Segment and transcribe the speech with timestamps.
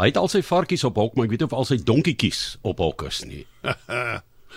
[0.00, 2.40] Hy het al sy varkies op hok, maar ek weet nie of al sy donkietjies
[2.64, 3.42] op hok is nie.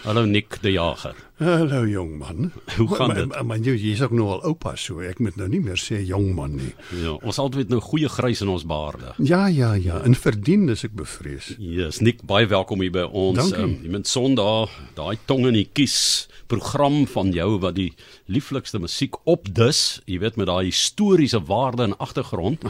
[0.04, 1.17] Hallo Nick die Jager.
[1.43, 2.47] Hallo jong man.
[2.77, 3.27] Hoe gaan dit?
[3.27, 5.03] Maar, maar jy jy's ook nou al oupa so.
[5.03, 6.71] Ek moet nou nie meer sê jong man nie.
[6.95, 9.11] Ja, ons altyd nou goeie grys in ons baarde.
[9.20, 10.00] Ja, ja, ja.
[10.07, 11.52] En verdien is ek bevrees.
[11.60, 13.41] Yes, Nick, baie welkom hier by ons.
[13.44, 13.84] Dankie.
[13.84, 15.98] jy moet Sondag daai tong in die kies
[16.52, 17.91] program van jou wat die
[18.32, 22.64] lieflikste musiek opdus, jy weet met daai historiese waarde en agtergrond.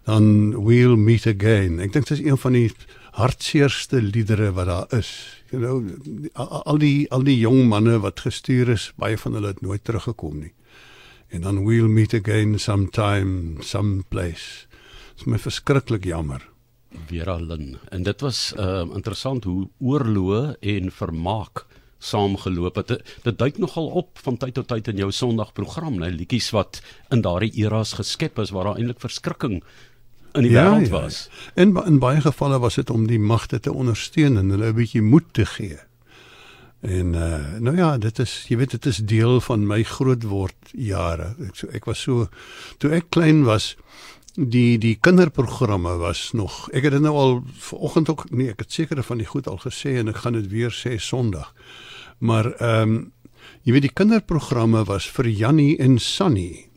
[0.08, 1.80] dan We'll Meet Again.
[1.84, 2.70] Ek dink dit is een van die
[3.18, 5.10] hartseerste liedere wat daar is.
[5.50, 5.84] You know,
[6.32, 9.84] al al die al die jong manne wat gestuur is, baie van hulle het nooit
[9.84, 10.52] teruggekom nie.
[11.28, 14.64] En dan We'll Meet Again sometime, someplace.
[15.18, 16.40] Dit is my verskriklik jammer.
[17.08, 17.76] Vera Lynn.
[17.90, 21.66] En dit was uh interessant hoe oorloë en vermaak
[21.98, 22.88] saamgeloop het.
[22.88, 26.80] Dit, dit duik nogal op van tyd tot tyd in jou Sondagprogram, né, liedjies wat
[27.10, 29.62] in daardie eras geskep is waar daar eintlik verskrikking
[30.34, 31.28] in die wêreld was.
[31.54, 34.74] En ba- in baie gevalle was dit om die magte te ondersteun en hulle 'n
[34.74, 35.78] bietjie moed te gee.
[36.80, 41.34] En uh nou ja, dit is jy weet dit is deel van my grootword jare.
[41.48, 42.28] Ek so ek was so
[42.78, 43.76] toe ek klein was
[44.34, 48.72] die die kinderprogramme was nog ek het dit nou al vanoggend ook nee ek het
[48.72, 51.54] sekere van die goed al gesê en ek gaan dit weer sê Sondag.
[52.18, 53.12] Maar ehm um,
[53.62, 56.68] jy weet die kinderprogramme was vir Jannie en Sunny.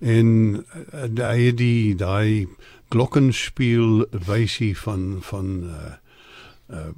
[0.00, 0.28] En
[0.58, 2.48] uh, daai die daai
[2.92, 5.98] glockenspiel wysie van van uh
[6.68, 6.92] uh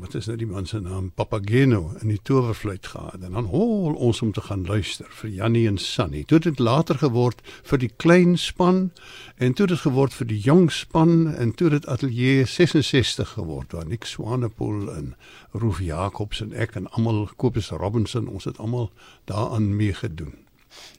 [0.00, 3.94] wat is nou die man se naam Papageno in die towerfluit gehad en dan hol
[3.94, 6.24] ons om te gaan luister vir Jannie en Sunny.
[6.24, 8.90] Toe het dit later geword vir die klein span
[9.36, 13.36] en toe het dit geword vir die jong span en toe het dit ateljee 66
[13.38, 15.14] geword waar Nick Swanepoel en
[15.52, 18.90] Roof Jacobs en ek en almal Kobus Robinson ons het almal
[19.24, 20.45] daaraan meegedoen.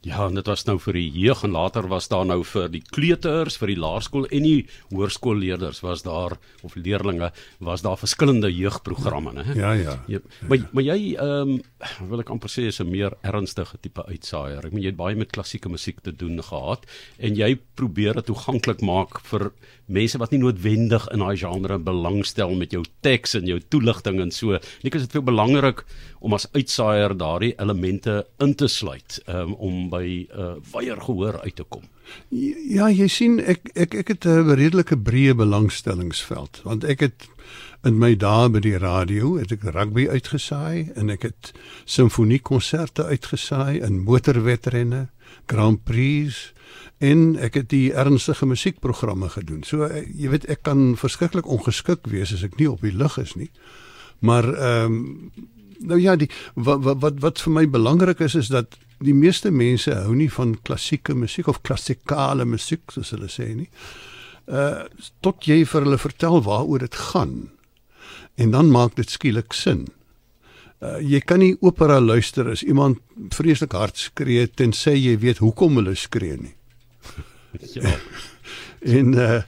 [0.06, 2.82] Ja, en dit was nou vir die jeug en later was daar nou vir die
[2.82, 9.34] kleuters, vir die laerskool en die hoërskoolleerders was daar of leerdlinge was daar verskillende jeugprogramme,
[9.34, 9.56] né?
[9.58, 9.98] Ja ja.
[10.08, 11.62] Ja, maar maar jy ehm um,
[12.10, 14.66] wil ek amper sê is 'n meer ernstige tipe uitsaaier.
[14.66, 16.86] Ek meen jy het baie met klassieke musiek te doen gehad
[17.20, 19.52] en jy probeer dit toeganklik maak vir
[19.88, 24.32] mense wat nie noodwendig in daai genre belangstel met jou teks en jou toeligting en
[24.32, 24.60] so.
[24.84, 25.86] Nik is dit veel belangrik
[26.20, 31.56] om as uitsaaier daardie elemente in te sluit um, om by uh, weier gehoor uit
[31.56, 31.84] te kom.
[32.32, 37.28] Ja, jy sien ek ek ek het 'n redelike breë belangstellingsveld want ek het
[37.88, 41.52] in my dae by die radio het ek rugby uitgesaai en ek het
[41.88, 45.08] simfoniekonserte uitgesaai in motorwedrenne,
[45.48, 46.52] Grand Prix
[47.04, 49.64] en ek het die ernstige musiekprogramme gedoen.
[49.64, 53.20] So eh, jy weet ek kan verskriklik ongeskik wees as ek nie op die lug
[53.22, 53.52] is nie.
[54.20, 55.32] Maar ehm um,
[55.78, 59.52] nou ja, die wat wat wat, wat vir my belangrik is is dat die meeste
[59.54, 63.70] mense hou nie van klassieke musiek of klassikale musiek soos hulle sê nie.
[64.50, 64.88] Uh
[65.22, 67.38] tot jy vir hulle vertel waaroor dit gaan.
[68.38, 69.88] En dan maak dit skielik sin.
[70.78, 73.00] Uh jy kan nie opera luister as iemand
[73.34, 76.56] vreeslik hard skree tensy jy weet hoekom hulle skree nie.
[77.74, 77.96] Ja.
[78.98, 79.42] En uh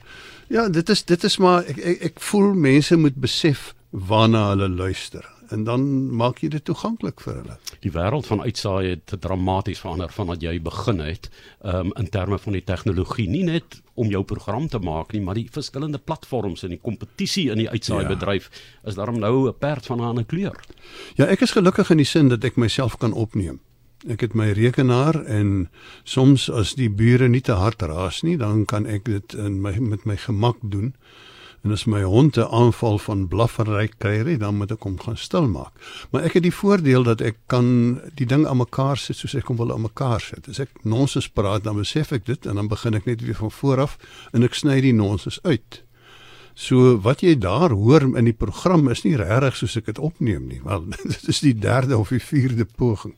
[0.50, 4.68] ja, dit is dit is maar ek ek, ek voel mense moet besef waarna hulle
[4.68, 5.22] luister.
[5.50, 5.84] En dan
[6.16, 7.56] maak jy dit toeganklik vir hulle.
[7.84, 11.30] Die wêreld van uitsaai het dramaties verander vandat jy begin het
[11.62, 15.36] um, in terme van die tegnologie, nie net om jou program te maak nie, maar
[15.36, 18.90] die verskillende platforms en die kompetisie in die uitsaai bedryf ja.
[18.92, 20.56] is daarom nou 'n perd van 'n ander kleur.
[21.16, 23.60] Ja, ek is gelukkig in die sin dat ek myself kan opneem.
[24.08, 25.68] Ek het my rekenaar en
[26.04, 29.76] soms as die bure nie te hard raas nie, dan kan ek dit in my
[29.78, 30.94] met my gemak doen.
[31.60, 35.48] En as my hond 'n aanval van blaffery kry, dan moet ek hom gaan stil
[35.48, 35.72] maak.
[36.10, 39.46] Maar ek het die voordeel dat ek kan die ding aan mekaar sit soos ek
[39.46, 40.48] hom wil aan mekaar sit.
[40.48, 43.50] As ek nonsens praat, dan besef ek dit en dan begin ek net weer van
[43.50, 43.98] voor af
[44.32, 45.82] en ek sny die nonsens uit.
[46.54, 50.48] So wat jy daar hoor in die program is nie regtig soos ek dit opneem
[50.48, 50.60] nie.
[50.64, 50.84] Wel,
[51.14, 53.14] dit is die derde of die vierde poging.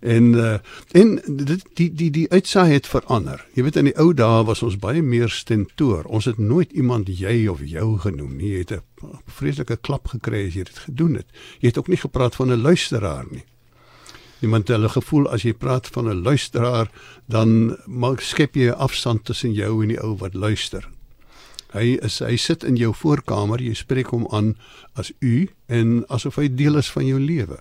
[0.00, 0.58] En uh,
[0.92, 3.42] en dit die die die uitsaai het verander.
[3.54, 6.04] Jy weet in die ou dae was ons baie meer stentoor.
[6.06, 8.52] Ons het nooit iemand jy of jou genoem nie.
[8.52, 11.26] Jy het 'n vreeslike klap gekry as jy dit gedoen het.
[11.60, 13.44] Jy het ook nie gepraat van 'n luisteraar nie.
[14.40, 16.90] Iemand het hulle gevoel as jy praat van 'n luisteraar,
[17.26, 20.88] dan maak skep jy 'n afstand tussen jou en die ou wat luister.
[21.72, 24.56] Hy is hy sit in jou voorkamer, jy spreek hom aan
[24.92, 27.58] as u en asof hy deel is van jou lewe.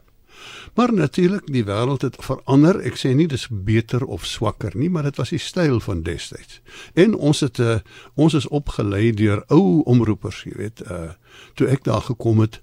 [0.75, 2.80] Maar natuurlik die wêreld het verander.
[2.86, 6.62] Ek sê nie dis beter of swakker nie, maar dit was die styl van destyds.
[6.94, 7.80] En ons het uh,
[8.16, 11.16] ons is opgelei deur ou omroepers, jy weet, uh
[11.54, 12.62] toe ek daar gekom het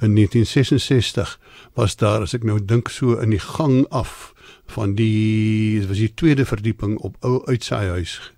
[0.00, 1.40] in 1966
[1.72, 4.32] was daar as ek nou dink so in die gang af
[4.72, 8.32] van die was die tweede verdieping op ou uitsaahuis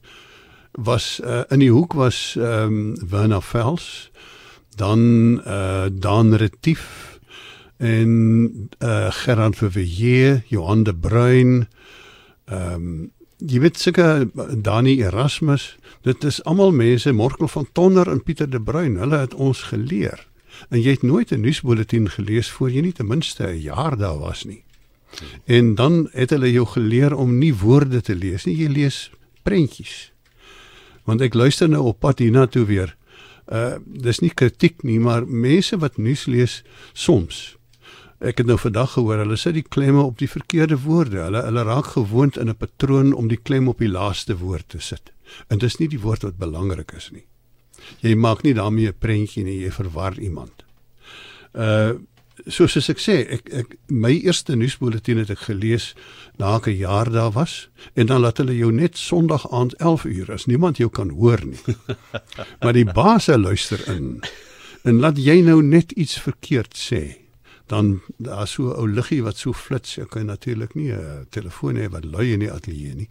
[0.72, 4.10] was uh, in die hoek was ehm um, Werner Vels
[4.76, 5.00] dan
[5.46, 7.11] uh Dan Retief
[7.82, 11.68] en uh Gerard Verveer, Johan de Bruin,
[12.44, 13.10] ehm um,
[13.42, 14.28] jy weet seker
[14.62, 15.64] Dani Erasmus,
[16.06, 20.28] dit is almal mense Morkel van Tonner en Pieter de Bruin, hulle het ons geleer.
[20.70, 24.18] En jy het nooit 'n nuusbulletin gelees voor jy nie ten minste 'n jaar daar
[24.18, 24.62] was nie.
[25.44, 29.10] En dan het hulle jou geleer om nie woorde te lees nie, jy lees
[29.42, 30.12] prentjies.
[31.04, 32.96] Want ek luister nou op pad hiernatoe weer.
[33.52, 36.62] Uh dis nie kritiek nie, maar mense wat nuus lees
[36.92, 37.56] soms
[38.22, 41.24] Ek het nou vandag gehoor hulle sit die klemme op die verkeerde woorde.
[41.24, 44.78] Hulle hulle raak gewoond in 'n patroon om die klem op die laaste woord te
[44.78, 45.10] sit.
[45.48, 47.24] En dis nie die woord wat belangrik is nie.
[48.00, 50.64] Jy maak nie daarmee 'n prentjie nie, jy verwar iemand.
[51.52, 51.92] Uh
[52.46, 55.94] soos ek sê, ek ek my eerste nuusbulletin het ek gelees
[56.38, 60.32] na 'n jaar daar was en dan laat hulle jou net Sondag aand 11 uur
[60.32, 61.76] as niemand jou kan hoor nie.
[62.62, 64.22] maar die baas luister in.
[64.84, 67.21] En laat jy nou net iets verkeerd sê
[67.72, 69.98] dan daar so 'n ou liggie wat so flits.
[69.98, 73.08] Ek kan natuurlik nie 'n telefoon hê wat lui in die ateljee nie.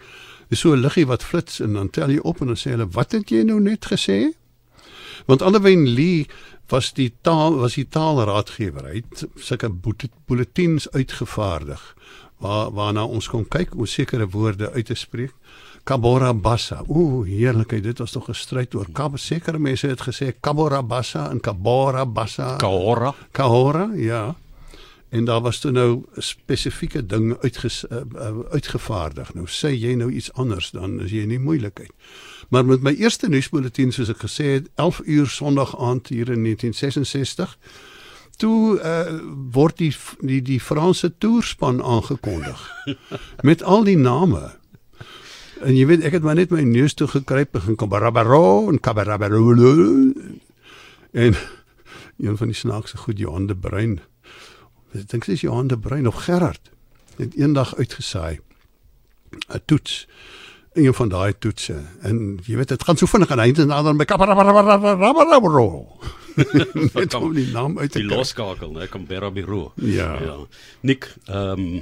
[0.50, 2.88] Dis so 'n liggie wat flits en dan tel jy op en dan sê hulle,
[2.92, 4.34] "Wat het jy nou net gesê?"
[5.26, 6.28] Want Alwyn Lee
[6.68, 8.86] was die taal was die taalraadgewer.
[8.86, 9.70] Hy het sulke
[10.26, 11.96] bulletins uitgevaardig
[12.38, 15.34] waar waarna ons kon kyk hoe sekere woorde uit te spreek.
[15.84, 16.84] Kabora Bassa.
[16.88, 17.84] Ooh, heerlikheid.
[17.84, 19.18] Dit was tog 'n stryd oor Kab.
[19.18, 22.56] Sekere mense het gesê Kabora Bassa en Kabora Bassa.
[22.56, 23.14] Kahora.
[23.32, 24.36] Kahora, ja
[25.12, 29.34] en daar was toe nou 'n spesifieke ding uitges, uh, uh, uitgevaardig.
[29.34, 31.92] Nou sê jy nou iets anders dan is jy nie moeilikheid.
[32.50, 36.44] Maar met my eerste nuusbulletin soos ek gesê het 11 uur Sondag aand hier in
[36.44, 37.58] 1966
[38.38, 39.20] toe uh,
[39.52, 42.72] word die die die Franse toerspan aangekondig
[43.50, 44.52] met al die name.
[45.62, 48.80] En jy weet ek het maar net my neus toe gekruip en kom barabaro en
[48.80, 49.52] kabarabaro
[51.12, 51.36] en
[52.18, 54.00] een van die snaakse goed Johan de Bruin
[54.92, 56.72] Ek dink dis Johan de Bruin of Gerard.
[57.18, 58.40] Het eendag uitgesaai
[59.48, 60.08] 'n toets
[60.74, 61.76] een van daai toetse.
[62.02, 65.88] En jy weet dit gaan so vinnig aan einde en dan by kaparabarabarabaro
[66.94, 69.72] net om die naam uit te die loskakel né Canberra Bureau.
[69.76, 70.22] Ja.
[70.22, 70.38] Ja.
[70.80, 71.82] Nik ehm um,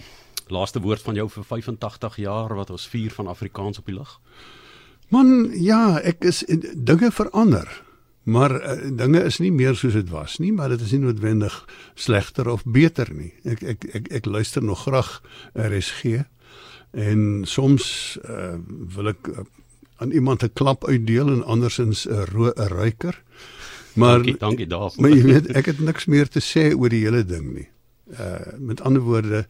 [0.49, 4.19] laaste woord van jou vir 85 jaar wat ons vier van Afrikaans op die lig?
[5.13, 7.83] Man ja ek is dinge verander
[8.29, 11.55] Maar uh, dinge is nie meer soos dit was nie, maar dit is nie noodwendig
[11.97, 13.31] slegter of beter nie.
[13.43, 15.15] Ek ek ek ek luister nog graag
[15.57, 16.21] RSG
[16.91, 17.87] en soms
[18.25, 18.57] uh,
[18.95, 19.45] wil ek uh,
[19.99, 23.23] aan iemand 'n klap uitdeel en andersins 'n ro 'n ruiker.
[23.93, 25.01] Maar dankie, dankie daarvoor.
[25.01, 27.67] Maar jy weet, ek het niks meer te sê oor die hele ding nie.
[28.19, 29.47] Uh met ander woorde,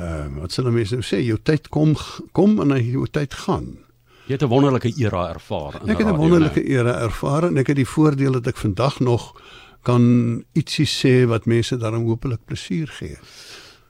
[0.00, 1.96] uh wat sal mense nou sê, jou tyd kom
[2.32, 3.76] kom en jou tyd gaan.
[4.26, 7.66] Jy het 'n wonderlike era ervaar in Ek het 'n wonderlike era ervaar en ek
[7.66, 9.34] het die voordeel dat ek vandag nog
[9.82, 13.18] kan ietsie sê wat mense daarom hopelik plesier gee.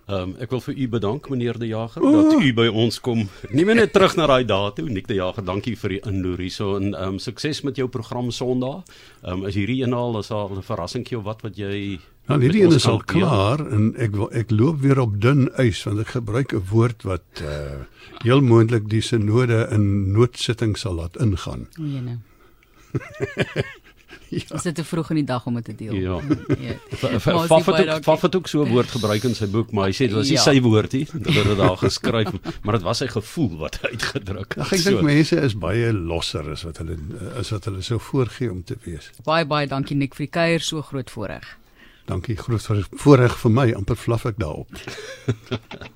[0.07, 2.13] Ehm um, ek wil vir u bedank meneer De Jager oh.
[2.13, 3.29] dat u by ons kom.
[3.51, 4.89] Meer net terug na daai dae toe.
[4.91, 8.31] Nik De Jager, dankie vir die inloer hierso en ehm um, sukses met jou program
[8.31, 8.83] Sondag.
[9.23, 12.39] Ehm um, is hierdie een al is al 'n verrassingkie of wat wat jy Nou
[12.41, 16.15] hierdie een is al klaar en ek ek loop weer op dun ys want ek
[16.19, 17.87] gebruik 'n woord wat uh
[18.23, 21.67] heel moontlik die sinode in noodsitting sal laat ingaan.
[21.79, 22.19] O, jene.
[24.33, 24.57] ja.
[24.57, 25.95] Is dit te vroeg in die dag om dit te deel?
[25.95, 26.19] Ja.
[28.03, 30.29] Faf het ook so 'n woord gebruik in sy boek, maar hy sê dit was
[30.29, 30.43] nie ja.
[30.43, 31.07] sy woord nie.
[31.13, 34.73] Hulle het dit daar geskryf, maar dit was sy gevoel wat hy uitgedruk het.
[34.73, 35.03] Ek dink so.
[35.03, 36.97] mense is baie losser as wat hulle
[37.41, 39.11] is wat hulle sou voorgee om te wees.
[39.25, 41.59] Baie baie dankie Nik vir die kuier, so groot voorreg.
[42.05, 44.67] Dankie, groot voorreg vir my, amper flaf ek daarop.